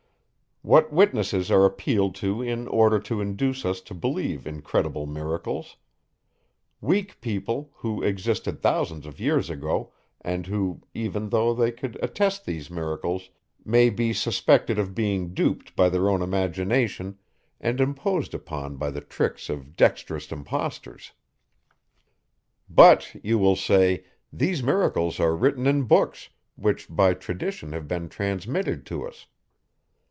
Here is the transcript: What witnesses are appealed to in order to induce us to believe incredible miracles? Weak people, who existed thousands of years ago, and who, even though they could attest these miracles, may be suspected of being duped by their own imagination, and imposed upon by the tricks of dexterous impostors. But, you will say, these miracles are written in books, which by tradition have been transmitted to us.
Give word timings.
What 0.63 0.93
witnesses 0.93 1.49
are 1.49 1.65
appealed 1.65 2.13
to 2.17 2.43
in 2.43 2.67
order 2.67 2.99
to 2.99 3.19
induce 3.19 3.65
us 3.65 3.81
to 3.81 3.95
believe 3.95 4.45
incredible 4.45 5.07
miracles? 5.07 5.75
Weak 6.81 7.19
people, 7.19 7.71
who 7.77 8.03
existed 8.03 8.61
thousands 8.61 9.07
of 9.07 9.19
years 9.19 9.49
ago, 9.49 9.91
and 10.23 10.45
who, 10.45 10.81
even 10.93 11.29
though 11.29 11.55
they 11.55 11.71
could 11.71 11.97
attest 12.03 12.45
these 12.45 12.69
miracles, 12.69 13.31
may 13.65 13.89
be 13.89 14.13
suspected 14.13 14.77
of 14.77 14.93
being 14.93 15.33
duped 15.33 15.75
by 15.75 15.89
their 15.89 16.07
own 16.07 16.21
imagination, 16.21 17.17
and 17.59 17.81
imposed 17.81 18.35
upon 18.35 18.75
by 18.75 18.91
the 18.91 19.01
tricks 19.01 19.49
of 19.49 19.75
dexterous 19.75 20.31
impostors. 20.31 21.13
But, 22.69 23.15
you 23.23 23.39
will 23.39 23.55
say, 23.55 24.03
these 24.31 24.61
miracles 24.61 25.19
are 25.19 25.35
written 25.35 25.65
in 25.65 25.85
books, 25.85 26.29
which 26.55 26.85
by 26.87 27.15
tradition 27.15 27.73
have 27.73 27.87
been 27.87 28.09
transmitted 28.09 28.85
to 28.85 29.07
us. 29.07 29.25